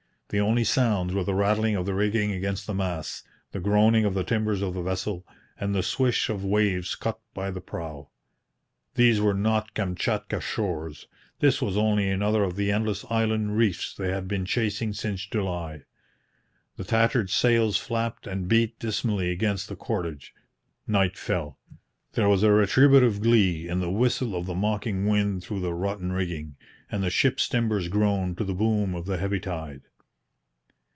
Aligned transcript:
The 0.33 0.39
only 0.39 0.63
sounds 0.63 1.13
were 1.13 1.25
the 1.25 1.33
rattling 1.35 1.75
of 1.75 1.85
the 1.85 1.93
rigging 1.93 2.31
against 2.31 2.65
the 2.65 2.73
masts, 2.73 3.23
the 3.51 3.59
groaning 3.59 4.05
of 4.05 4.13
the 4.13 4.23
timbers 4.23 4.61
of 4.61 4.73
the 4.73 4.81
vessel, 4.81 5.27
and 5.59 5.75
the 5.75 5.83
swish 5.83 6.29
of 6.29 6.39
the 6.41 6.47
waves 6.47 6.95
cut 6.95 7.19
by 7.33 7.51
the 7.51 7.59
prow. 7.59 8.07
These 8.95 9.19
were 9.19 9.33
not 9.33 9.73
Kamchatka 9.73 10.39
shores. 10.39 11.07
This 11.41 11.61
was 11.61 11.75
only 11.75 12.09
another 12.09 12.43
of 12.45 12.55
the 12.55 12.71
endless 12.71 13.03
island 13.09 13.57
reefs 13.57 13.93
they 13.93 14.09
had 14.11 14.29
been 14.29 14.45
chasing 14.45 14.93
since 14.93 15.25
July. 15.25 15.81
The 16.77 16.85
tattered 16.85 17.29
sails 17.29 17.75
flapped 17.77 18.25
and 18.25 18.47
beat 18.47 18.79
dismally 18.79 19.31
against 19.31 19.67
the 19.67 19.75
cordage. 19.75 20.33
Night 20.87 21.17
fell. 21.17 21.59
There 22.13 22.29
was 22.29 22.41
a 22.41 22.53
retributive 22.53 23.19
glee 23.19 23.67
in 23.67 23.81
the 23.81 23.91
whistle 23.91 24.37
of 24.37 24.45
the 24.45 24.55
mocking 24.55 25.05
wind 25.07 25.43
through 25.43 25.59
the 25.59 25.73
rotten 25.73 26.13
rigging, 26.13 26.55
and 26.89 27.03
the 27.03 27.09
ship's 27.09 27.49
timbers 27.49 27.89
groaned 27.89 28.37
to 28.37 28.45
the 28.45 28.55
boom 28.55 28.95
of 28.95 29.05
the 29.05 29.17
heavy 29.17 29.41
tide. 29.41 29.81